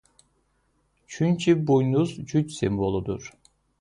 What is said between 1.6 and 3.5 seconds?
buynuz güc simvoludur.